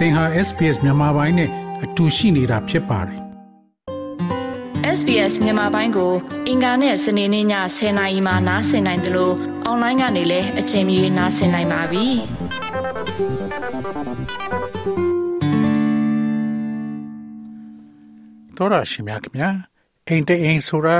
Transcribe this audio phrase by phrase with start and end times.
[0.00, 1.50] သင်ဟာ SPS မြန်မာပိုင်းနဲ့
[1.84, 3.20] အတူရှိနေတာဖြစ်ပါတယ်
[4.98, 6.12] SBS မြန်မာပိုင်းကို
[6.48, 7.46] အင်ကာနဲ့စနေနေ့ည
[7.76, 9.34] 10:00နာရီမှနားဆင်နိုင်တယ်လို့
[9.64, 12.06] အွန်လိုင်းကနေလည်းအချိန်မီနားဆင်နိုင်ပါပြီ။
[18.56, 19.50] တော်ရရှိမြခင်ဗျာ
[20.08, 20.96] အိမ်တအိမ်ဆိုတာ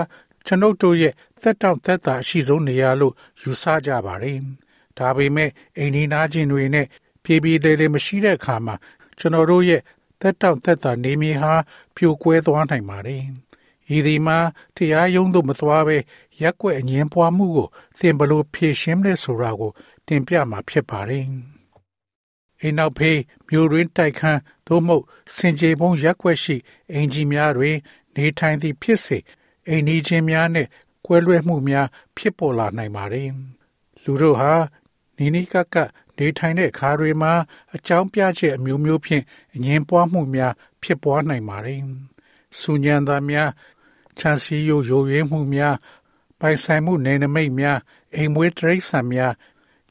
[0.47, 4.39] ကျွန်ုပ်တို့ရဲ့သက်တောင့်သက်သာအရှိဆုံးနေရာလို့ယူဆကြပါတယ်။
[4.99, 6.87] ဒါပေမဲ့အိမ်ဒီနာချင်းတွေနဲ့
[7.25, 8.75] ပြေးပြေးသေးသေးမရှိတဲ့အခါမှာ
[9.21, 9.83] ကျွန်တော်တို့ရဲ့
[10.21, 11.53] သက်တောင့်သက်သာနေမြေဟာ
[11.95, 13.23] ပြိုကွဲသွားနိုင်ပါတယ်။
[13.97, 14.39] ဤဒီမှာ
[14.77, 15.97] တရားရုံးသို့မသွားဘဲ
[16.43, 19.73] ရက်ွက်အငင်းပွားမှုကိုသင်ဘလို့ဖြေရှင်းလဲဆိုတာကို
[20.07, 21.25] တင်ပြမှာဖြစ်ပါတယ်။
[22.61, 26.57] အိမ်နောက်ဖေးမြို့ရင်းတိုက်ခန်းသို့မဟုတ်စင်ကြေပုံရက်ွက်ရှိ
[26.93, 27.77] အင်ဂျီများတွင်
[28.17, 29.19] နေထိုင်သည့်ဖြစ်စေ
[29.69, 30.67] အိမ်နီးချင်းများနဲ့
[31.07, 31.87] ကွဲလွဲမှုများ
[32.17, 33.29] ဖြစ်ပေါ်လာနိုင်ပါတယ်။
[34.03, 34.53] လူတို့ဟာ
[35.17, 35.77] နီနီကက
[36.21, 37.33] နေထိုင်တဲ့အခါတွေမှာ
[37.75, 41.81] အကြောင်းပြချက်အမျိုးမျိုးဖြင့်အငင်းပွားမှုများ ဖြစ်ပွားနိုင်ပါတယ်။
[42.61, 43.51] ဆူညံသားများ
[44.19, 45.77] ချမ်းစီယိုယိုယွေးမှုများ
[46.41, 47.79] ပိုင်ဆိုင်မှုနေနမိတ်များ
[48.15, 49.33] အိမ်မွေးတရိษံများ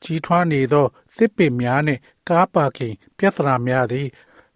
[0.04, 0.86] ကြီးထွားနေသော
[1.16, 4.08] သစ်ပင်များနှင့်ကားပါကင်ပြဿနာများသည်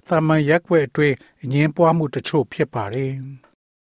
[0.07, 3.13] သာမန်ရက်ွက်အတွင်းအငင်းပွားမှုတချို့ဖြစ်ပါတယ်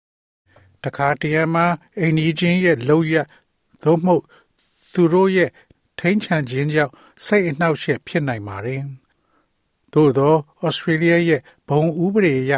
[0.83, 1.67] ။တခါတရံမှာ
[1.99, 3.15] အိမ်ကြီးချင်းရဲ့လောက်ရ
[3.83, 4.23] သို့မဟုတ်
[4.93, 5.51] သူတို့ရဲ့
[5.99, 6.93] ထိန်ချန်ခြင်းကြောင့်
[7.25, 8.83] စိတ်အနှောက်အယှက်ဖြစ်နိုင်ပါတယ်။
[9.93, 12.53] သို့သောဩစတြေးလျရဲ့ဘုံဥပဒေအရ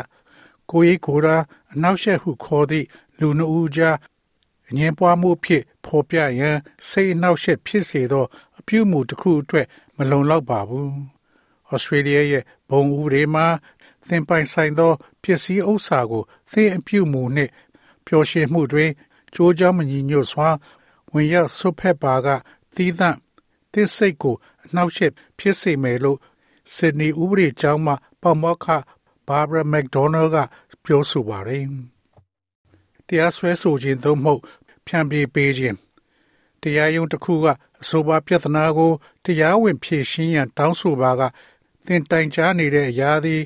[0.71, 1.37] ကိုယ်ရေးကိုယ်ရာ
[1.73, 2.87] အနှောက်အယှက်ဟုခေါ်သည့်
[3.19, 3.97] လူနှဦးကြား
[4.69, 6.57] အငင်းပွားမှုဖြစ်ဖော်ပြရန်
[6.89, 8.25] စိတ်အနှောက်အယှက်ဖြစ်စေသော
[8.59, 10.91] အပြုအမူတစ်ခုအတွက်မလုံလောက်ပါဘူး။
[11.71, 13.47] ဩစတြေးလျရဲ့ဘုံဥပဒေမှာ
[14.09, 14.93] သင်ပိုင်ဆိုင်သော
[15.23, 17.53] ပစ္စည်းဥစ္စာကိုသင်အပြုအမူနှင့်
[18.07, 18.91] ပျော်ရွှင်မှုတွင်
[19.35, 20.49] ကြိုးကြောင်းမညီညွတ်စွာ
[21.13, 22.27] ဝင်ရောက်ဆွတ်ဖက်ပါက
[22.75, 23.17] သီးသန့်
[23.73, 26.19] သစ်စိတ်ကိုအနှောက်အယှက်ဖြစ်စေမယ်လို့
[26.75, 28.67] ဆစ်ဒနီဥပဒေကျောင်းမှပေါမောက္ခ
[29.29, 30.37] ဘာဘရာမက်ဒေါနယ်က
[30.85, 31.65] ပြောဆိုပါတယ်။
[33.07, 34.41] တရားစွဲဆိုခြင်းသို့မဟုတ်
[34.87, 35.77] ဖြန့်ပြေးပေးခြင်း
[36.63, 37.47] တရားရုံးတစ်ခုက
[37.83, 38.93] အဆိုပါပြဿနာကို
[39.25, 41.23] တရားဝင်ဖြေရှင်းရန်တောင်းဆိုပါက
[41.87, 43.43] သင်တိုင်ကြားနေတဲ့အရာသည်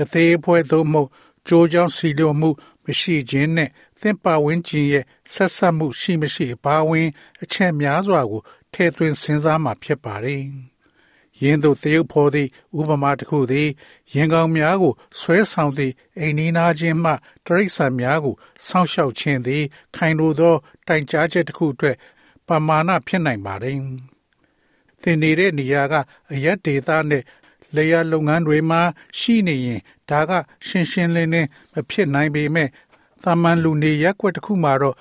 [0.00, 1.08] အသေးအဖွဲသို့မဟုတ်
[1.48, 2.50] ကြိုးကြောင်းစီလိုမှု
[2.84, 3.70] မရှိခြင်းနဲ့
[4.02, 7.08] သင်ပါဝင်ခြင်းရဲ့ဆက်ဆက်မှုရှိမရှိအပါဝင်
[7.42, 8.42] အချက်များစွာကို
[8.72, 10.42] ထည့်သွင်းစဉ်းစားမှဖြစ်ပါတယ်။
[11.42, 12.48] ယင်းတို့တရုပ်ဖော်သည့်
[12.78, 13.68] ဥပမာတစ်ခုသည်
[14.14, 17.12] ရင်ကောင်များကိုဆွဲဆောင်သည့်အိမ်နီးနားချင်းမှ
[17.46, 18.34] တရိษံများကို
[18.66, 19.64] စောင့်ရှောက်ခြင်းသည်
[19.96, 20.54] ခိုင်လိုသော
[20.86, 21.96] တိုင်ကြားချက်တစ်ခုအတွက်
[22.46, 23.76] ပမာဏဖြစ်နိုင်ပါတယ်။
[25.02, 25.94] သင်နေတဲ့နေရာက
[26.32, 27.22] အရက်ဒေသနဲ့
[27.76, 28.80] လေယာလုပ်ငန်းတွေမှာ
[29.18, 29.80] ရှိနေရင်
[30.10, 30.32] ဒါက
[30.66, 32.68] ရှင်းရှင်းလင်းလင်းမဖြစ်နိုင်ပေမဲ့
[33.24, 34.96] တာမန်လူနေရက်ွက်တစ်ခုမှာတော့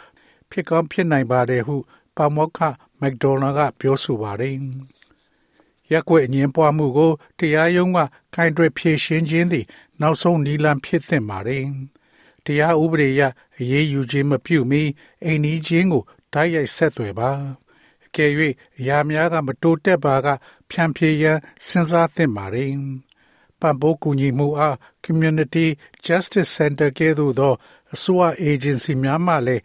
[0.51, 1.75] ဖြစ်ကောင်းဖြစ်နိုင်ပါတယ်ဟု
[2.15, 2.59] ပါမောက္ခ
[2.99, 4.55] မက်ဒေါနာကပြောဆိုပါတယ်။
[5.91, 7.99] ရက်ွက်အငင်းပွားမှုကိုတရားရုံးက
[8.33, 9.65] ခိုင်တွယ်ဖြေရှင်းခြင်းသည်
[10.01, 11.63] နောက်ဆုံးနီလန်ဖြစ်သင့်ပါတယ်။
[12.45, 13.21] တရားဥပဒေအရ
[13.59, 14.81] အရေးယူခြင်းမပြုမီ
[15.23, 16.03] အိမ်နီးချင်းကို
[16.33, 17.29] တိုက်ရိုက်ဆက်သွယ်ပါ။
[18.05, 18.31] အကယ်၍
[18.77, 20.27] အရာများကမတိုးတက်ပါက
[20.69, 22.71] ဖြန့်ဖြေရန်စဉ်းစားသင့်ပါတယ်။
[23.61, 25.65] ပံ့ပိုးကူညီမှုအား Community
[26.05, 27.53] Justice Center ကဲ့သို့သော
[27.94, 29.63] အစိုးရ agency များမှလည်း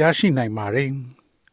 [0.00, 0.90] ရရှိနိုင်ပါတယ်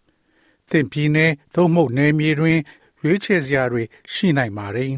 [0.69, 2.59] ။သင်ပြည်နယ်သို့မဟုတ်နယ်မြေတွင်
[3.01, 3.83] ရွေးချယ်စရာတွေ
[4.13, 4.91] ရှိနိုင်ပါတယ်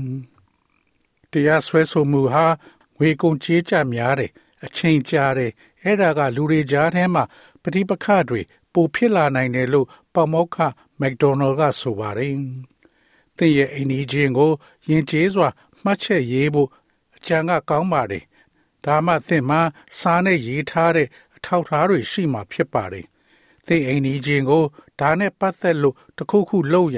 [1.32, 2.46] ။တရားစွဲဆိုမှုဟာ
[2.98, 4.32] ငွေကုန်ကြေးကျများတယ်
[4.66, 5.52] အချိန်ကြာတယ်
[5.84, 7.24] အဲ့ဒါကလူတွေကြားထဲမှာ
[7.64, 8.42] ပဋိပက္ခတွေ
[8.74, 10.58] ပိုဖြစ်လာနိုင်တယ်လို့ပေါမောက္ခ
[11.00, 12.34] မက်ဒေါနယ်ကဆိုပါတယ်။
[13.38, 14.52] သင်ရဲ့အိမ်ကြီးချင်းကို
[14.90, 15.48] ယဉ်ကျေးစွာ
[15.84, 16.70] မှတ်ချက်ရေးဖို့
[17.16, 18.24] အကြံကကောင်းပါတယ်
[18.86, 19.62] ဒါမှသင်မှာ
[20.00, 23.06] စားနဲ့ရေးထားတဲ့အထောက်ထားတွေရှိမှဖြစ်ပါတယ်။
[23.68, 24.64] သင်အိမ်ကြီးချင်းကို
[25.00, 26.98] ဒါနဲ့ပတ်သက်လို့တခုခုလုပ်ရ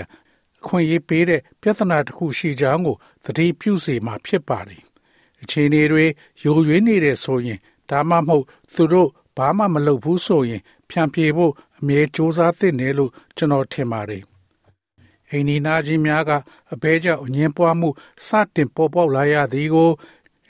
[0.59, 4.81] အခွင့်အရေးပေးတဲ့ပြဿနာတစ်ခုရှိကြောင်းကိုသတိပြုစေမှာဖြစ်ပါတယ်။
[5.41, 6.05] အခြေအနေတွေ
[6.43, 14.23] ယိုယွင်းနေတဲ့ဆိုရင်ဒါမှမဟုတ်သူတို့ဘာမှမလုပ်ဘူးဆိုရင် ဖြန့်ပြေဖို့အမြဲစူးစမ်းသင့်တယ်လို့ကျွန်တော်ထင်ပါတယ်။
[15.29, 16.31] အိန္ဒိနာချင်းများက
[16.73, 17.89] အဘဲကြောင့်အငင်းပွားမှု
[18.27, 19.91] စတင်ပေါ်ပေါက်လာရသည်ကို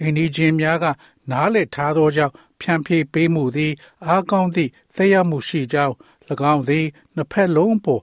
[0.01, 0.85] အိန္ဒိချင်းများက
[1.31, 3.73] နားလည်ထားသောကြောင့်ဖြန့်ဖြေးပေးမှုသည်
[4.05, 5.93] အားကောင်းသည့်သက်ရောက်မှုရှိကြောင်း၎
[6.53, 6.85] င်းသည်
[7.15, 8.01] နှစ်ဖက်လုံးပေါ်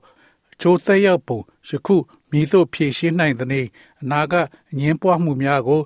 [0.53, 1.39] အကျိုးသက်ရောက်ပုံ
[1.69, 1.95] ယခု
[2.31, 3.67] မိသို့ဖြည့်ရှင်းနိုင်သည်
[4.01, 4.33] အနာက
[4.71, 5.81] အငင်းပွားမှုများကို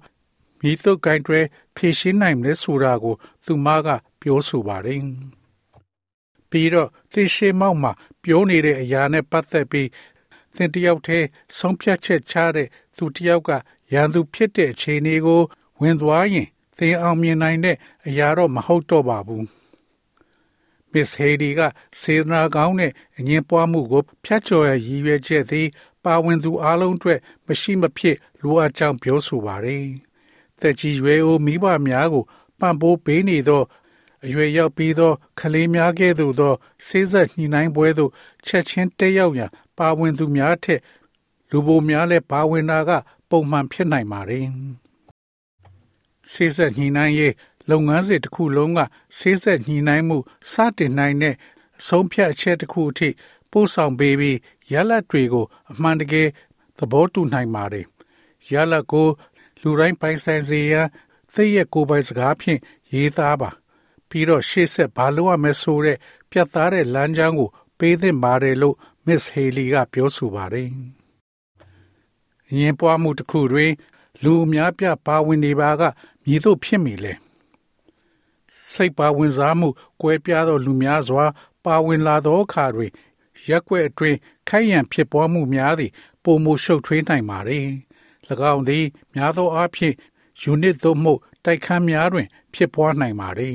[0.61, 1.39] မိသို့ဂိုင်းတွဲ
[1.75, 3.15] ဖြည့်ရှင်းနိုင်လဲဆိုတာကို
[3.45, 3.87] သူမက
[4.21, 5.01] ပြောဆိုပါတယ်
[6.49, 7.91] ပြီးတော့သိရှိမောက်မှာ
[8.23, 9.89] ပြောနေတဲ့အရာနဲ့ပတ်သက်ပြီး
[10.55, 11.27] သင်တယောက်တည်း
[11.57, 12.67] ဆုံးဖြတ်ချက်ချတဲ့
[12.97, 13.49] သူတယောက်က
[13.93, 15.41] ရန်သူဖြစ်တဲ့အခြေအနေကို
[15.81, 17.75] ဝင်သွားရင် သင်အောင်မြင်နိုင်တဲ့
[18.07, 19.45] အရာတော့မဟုတ်တော့ပါဘူး
[20.91, 21.61] မစ္စဟေဒီက
[22.01, 25.67] စေနာကောင်းတဲ့အငင်းပွားမှုကိုဖျက်ချော်ရရည်ရွယ်ချက်သည်
[26.03, 29.85] ပါဝင်သူအလုံးအတွက်မရှိမဖြစ်လိုအပ်ကြောင်းပြောဆိုပါတယ်
[30.59, 32.23] သသက်ကြီးရွယ်အိုမိဘများကို
[32.59, 33.63] ပံ့ပိုးပေးနေသော
[34.25, 36.53] အရွယ်ရောက်ပြီးသောကလေးများကဲ့သို့သော
[36.87, 38.11] ဆေးဆက်ညှိနှိုင်းပွဲသို့
[38.45, 40.81] ချက်ချင်းတက်ရောက်ရန်ပါဝင်သူများထက်
[41.49, 42.91] လူပိုများလည်းပါဝင်တာက
[43.29, 44.45] ပုံမှန်ဖြစ်နိုင်ပါတယ်။
[46.33, 47.33] ဆေးဆက်ညှိနှိုင်းရေး
[47.69, 48.79] လုပ်ငန်းစဉ်တစ်ခုလုံးက
[49.17, 50.17] ဆေးဆက်ညှိနှိုင်းမှု
[50.51, 51.35] စတင်နိုင်တဲ့
[51.79, 53.09] အဆုံးဖြတ်အချက်တစ်ခုအထိ
[53.51, 54.37] ပို့ဆောင်ပေးပြီး
[54.73, 56.27] ရလဒ်တွေကိုအမှန်တကယ်
[56.77, 57.85] သဘောတူနိုင်ပါတယ်။
[58.51, 59.07] ရလဒ်ကို
[59.61, 60.87] လူတိုင်းပိုင်ဆိုင်စေရန်
[61.33, 62.59] သိရဲ့ကိုယ်ပိုင်စကားဖြင့်
[62.93, 63.49] ရေးသားပါ
[64.09, 65.97] ပြီးတော့ရှေ့ဆက်ဘာလို့ရမလဲဆိုတဲ့
[66.31, 67.49] ပြတ်သားတဲ့လမ်းကြောင်းကို
[67.79, 68.75] ပေးသင့်ပါတယ်လို့
[69.05, 70.69] Miss Haley ကပြောဆိုပါတယ်။
[72.49, 73.71] အရင်ပွားမှုတစ်ခုတွင်
[74.23, 75.83] လူအများပြပါဝင်နေပါက
[76.25, 77.13] မြည်တို့ဖြစ်မိလေ
[78.73, 79.69] စိတ်ပါဝင်စားမှု
[80.01, 81.25] ကွဲပြားသောလူများစွာ
[81.65, 82.91] ပါဝင်လာသောအခါတွင်
[83.47, 84.17] ရက်ွက်အတွင်း
[84.49, 85.91] ခိုက်ရန်ဖြစ်ပွားမှုများသည်
[86.23, 87.59] ပုံမှုရှုပ်ထွေးနိုင်ပါ रे
[88.53, 89.95] ၎င်းသည် များသောအားဖြင့်
[90.51, 93.49] unit သို့မဟုတ်တိုက်ခန်းများတွင် ဖြစ်ပွားနိုင်ပါ रे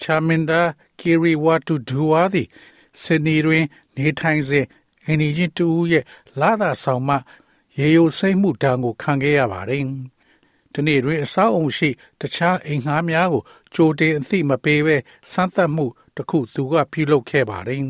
[0.00, 0.60] ချာမင်ဒါ
[1.00, 2.48] ကီရီဝါတူဒူဝါသည်
[3.00, 3.64] စနီတွင်
[3.96, 4.66] နေထိုင်စဉ်
[5.04, 6.04] အင်းကြီးတူရဲ့
[6.40, 7.16] လာသာဆောင်မှ
[7.78, 9.84] ရေယိုစိမ့်မှုတံကိုခံခဲ့ရပါတယ်။
[10.76, 11.90] ဒီနေ့တွင်အဆောက်အုံရှိ
[12.20, 13.42] တခြားအိမ်ငှားများကို
[13.74, 14.96] ကြိုတင်အသိမပေးဘဲ
[15.30, 15.86] စမ်းသပ်မှု
[16.16, 17.82] တစ်ခုသူကပြုလုပ်ခဲ့ပါတယ်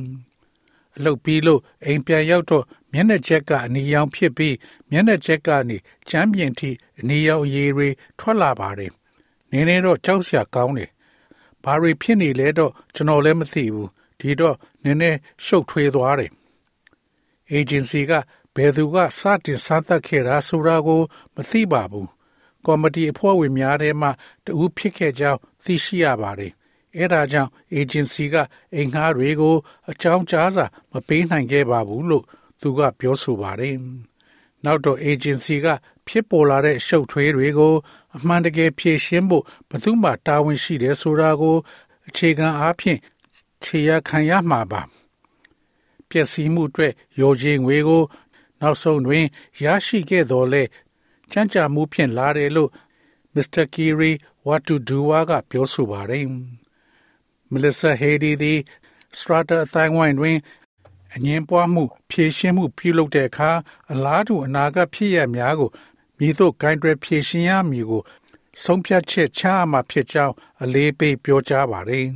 [0.96, 4.56] ။အလုပ်ပြီးလို့အိမ်ပြန်ရောက်တော့မျက်နှာချက်ကအနီရောင်ဖြစ်ပြီး
[4.90, 5.76] မျက်နှာချက်ကနေ
[6.08, 7.88] ချမ်းပြင်ထိအနီရောင်ရေတွေ
[8.18, 8.92] ထွက်လာပါတယ်။
[9.50, 10.90] နည်းနည်းတော့ကြောက်စရာကောင်းတယ်။
[11.64, 13.88] ဘာတွေဖြစ်နေလဲတော့ကျွန်တော်လည်းမသိဘူး။
[14.20, 16.30] ဒီတော့နည်းနည်းရှုပ်ထွေးသွားတယ်။
[17.58, 18.12] agency က
[18.54, 21.00] ဘယ်သူကစတင်စမ်းသပ်ခဲ့တာဆိုတာကို
[21.34, 22.08] မသိပါဘူး။
[22.66, 24.08] ကော်မတီအဖွဲ့ဝင်များထဲမှ
[24.44, 26.52] တဦးဖြစ်ခဲ့ကြောင်းသိရှိရပါတယ်။
[26.96, 28.34] အဲဒါကြောင့် agency က
[28.74, 29.56] အိမ်ငှားတွေကို
[29.90, 32.24] အကြောင်းကြားစာမပေးနိုင်ခဲ့ပါဘူးလို့
[32.60, 33.76] သူကပြောဆိုပါတယ်။
[34.64, 35.66] နောက်တော့ agency က
[36.06, 37.74] ဖြစ်ပေါ်လာတဲ့ရှုပ်ထွေးတွေကို
[38.16, 41.56] အမှန်တကယ်ဖြေရှင်းဖို့ဘယ်သူမှတာဝန်ရှိတယ်ဆိုတာကို
[42.08, 42.98] အခြေခံအားဖြင့်
[43.64, 44.82] ခြေရခံရမှာပါ
[46.08, 48.02] ပျက်စီးမှုအတွက်ရော်ချင်းငွေကို
[48.60, 49.24] နောက်ဆုံးတွင်
[49.64, 50.62] ရရှိခဲ့တော်လဲ
[51.30, 52.70] ချမ်းသာမှုဖြင့်လာတယ်လို့
[53.34, 53.64] Mr.
[53.74, 54.12] Kiri
[54.46, 56.24] Watuduwa ကပြောဆိုပါတယ်။
[57.52, 58.58] Melissa Hedy သည်
[59.18, 60.38] Strata အတိုင်းဝိုင်းတွင်
[61.14, 63.50] အငင်းပွားမှုဖြည့်ရှင်းမှုပြုလုပ်တဲ့အခါ
[63.92, 65.70] အလားတူအနာဂတ်ဖြစ်ရများကို
[66.18, 68.02] မိတို့ဂိုင်းတွယ်ဖြည့်ရှင်းရမည်ကို
[68.62, 72.06] ဆုံးဖြတ်ချက်ချမှဖြစ်ကြောင်းအလေးပေးပြောကြားပါတယ်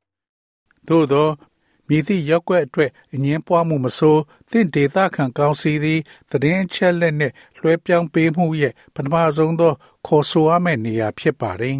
[0.88, 1.28] ။သို့သော
[1.92, 6.00] မြည်သည့်ရက်ွက်အတွက်အငင်းပွားမှုမဆိုးသင့်ဒေသခံကောင်းစီသည်
[6.30, 9.72] တည်င်းချက်လက်နှင့်လွှဲပြောင်းပေးမှုရဲ့ပထမဆုံးသော
[10.06, 11.76] ခေါ်ဆိုရမယ့်နေရာဖြစ်ပါတယ်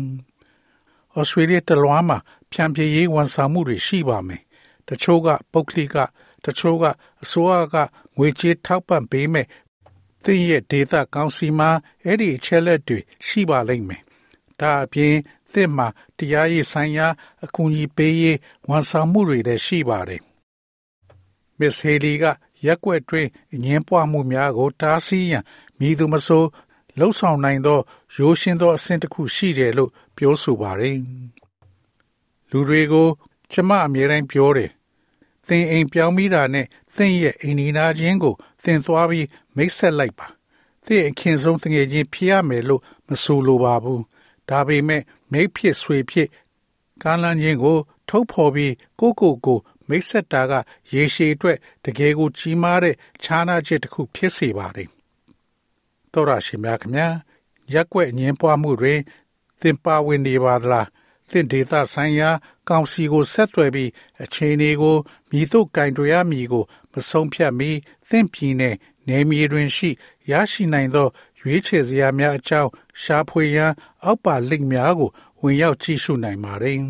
[1.17, 2.19] ။ဩစတြေးလျတလွှားမှာ
[2.53, 4.43] ဖြန့်ဖြေရေးဝန်ဆောင်မှုတွေရှိပါမယ်။
[4.89, 5.97] တချို့ကပုတ်ကလိက
[6.45, 6.85] တချို့က
[7.23, 7.77] အစိုးရက
[8.17, 9.47] ငွေကြေးထောက်ပံ့ပေးမဲ့
[10.25, 11.71] သင်ရဲ့ဒေတာကောင်စီမှာ
[12.05, 14.03] အဲ့ဒီအချက်လက်တွေရှိပါလိမ့်မယ်။
[14.61, 15.15] ဒါအပြင်
[15.53, 17.07] သင်မှာတရားရေးဆိုင်ရာ
[17.45, 18.39] အကူအညီပေးရေး
[18.69, 20.23] ဝန်ဆောင်မှုတွေလည်းရှိပါတယ်။
[21.59, 22.25] Miss Haley က
[22.67, 25.45] ရက်ွက်တွင်အငင်းပွားမှုများကိုတားဆီးရန်
[25.79, 26.45] မိသူမဆို
[26.99, 27.79] လှုပ်ဆောင်နိုင်သော
[28.17, 30.97] ရိုးရှင်းသောအဆင့်တစ်ခုရှိတယ်လို့ပြောဆိုပါတယ်။
[32.51, 33.09] လူတွေကို
[33.53, 34.71] ကျမအမြဲတမ်းပြောတယ်။
[35.49, 36.67] သင်အိမ်ပြောင်းမိတာနဲ့
[36.97, 38.35] သင်ရဲ့အိမ်နီးနားချင်းကို
[38.65, 39.27] သင်သွားပြီး
[39.57, 40.27] မိတ်ဆက်လိုက်ပါ။
[40.87, 44.01] သင်အခင်ဆုံးတငယ်ချင်းဖြစ်ရမယ်လို့မဆိုလိုပါဘူး။
[44.49, 46.29] ဒါပေမဲ့ မိတ်ဖြစ်ဆွေဖြစ်
[47.03, 49.59] ကားလန်းချင်းကို ထုတ်ဖော်ပြီးကိုကိုကို
[49.89, 50.53] မိတ်ဆက်တာက
[50.95, 54.89] ရေရှည်အတွက်တကယ်ကိုကြီးမားတဲ့ခြားနာချက်တစ်ခုဖြစ်စေပါတယ်။
[56.13, 57.09] တော်ရရှိမြခင်ဗျာ
[57.73, 58.95] ရက်ွက်ငင်းပွားမှုတွေ
[59.61, 60.89] သင်ပါဝင်နေပါသလား
[61.31, 62.31] သင်ဒေတာဆိုင်ရာ
[62.69, 63.91] ကောင်စီကိုဆက်သွယ်ပြီး
[64.23, 64.97] အချိန်တွေကို
[65.31, 67.71] မြည်တို့ကင်တွယ်ရမည်ကို မဆုံးဖြတ်မီ
[68.09, 68.77] သင်ပြည်နယ်
[69.09, 69.91] နေမြေတွင်ရှိ
[70.31, 71.09] ရရှိနိုင်သော
[71.43, 72.71] ရွေးချယ်စရာများအကြောင်း
[73.03, 73.73] ရှာဖွေရန်
[74.05, 75.11] အောက်ပါလင့်များကို
[75.43, 76.81] ဝင်ရောက်ကြည့်ရှုနိုင်ပါတယ်။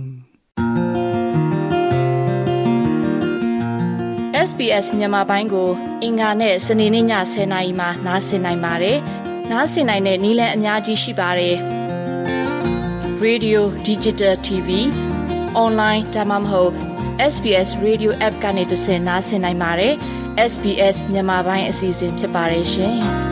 [4.48, 5.70] SBS မြန်မာပိုင်းကို
[6.02, 8.98] အင်ကာနဲ့စနေနေ့ည10:00နာရီမှနားဆင်နိုင်ပါတယ်။
[9.50, 11.56] နားဆင်နိုင်တဲ့နည်းလမ်းအများကြီးရှိပါတယ်။
[13.24, 14.68] Radio Digital TV
[15.64, 16.72] Online ဒါမှမဟုတ်
[17.32, 19.94] SBS Radio App ကနေတဆင့်နားဆင်နိုင်ပါတယ်။
[20.52, 22.98] SBS မြန်မာပိုင်းအစီအစဉ်ဖြစ်ပါတယ်ရှင်။